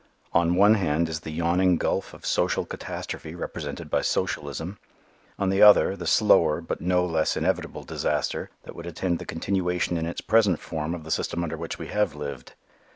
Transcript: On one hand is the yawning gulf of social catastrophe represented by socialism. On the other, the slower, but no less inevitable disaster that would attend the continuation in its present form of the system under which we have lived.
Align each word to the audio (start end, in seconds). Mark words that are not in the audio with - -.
On 0.33 0.55
one 0.55 0.73
hand 0.73 1.07
is 1.09 1.19
the 1.19 1.29
yawning 1.29 1.77
gulf 1.77 2.11
of 2.15 2.25
social 2.25 2.65
catastrophe 2.65 3.35
represented 3.35 3.91
by 3.91 4.01
socialism. 4.01 4.79
On 5.37 5.49
the 5.51 5.61
other, 5.61 5.95
the 5.95 6.07
slower, 6.07 6.59
but 6.59 6.81
no 6.81 7.05
less 7.05 7.37
inevitable 7.37 7.83
disaster 7.83 8.49
that 8.63 8.75
would 8.75 8.87
attend 8.87 9.19
the 9.19 9.25
continuation 9.25 9.97
in 9.97 10.07
its 10.07 10.19
present 10.21 10.59
form 10.59 10.95
of 10.95 11.03
the 11.03 11.11
system 11.11 11.43
under 11.43 11.55
which 11.55 11.77
we 11.77 11.85
have 11.89 12.15
lived. 12.15 12.55